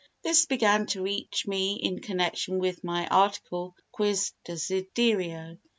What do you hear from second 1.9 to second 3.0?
connection with